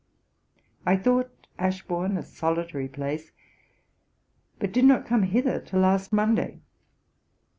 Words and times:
I 0.83 0.97
thought 0.97 1.45
Ashbourne 1.59 2.17
a 2.17 2.23
solitary 2.23 2.87
place, 2.87 3.31
but 4.57 4.71
did 4.71 4.85
not 4.85 5.05
come 5.05 5.21
hither 5.21 5.59
till 5.61 5.81
last 5.81 6.11
Monday. 6.11 6.59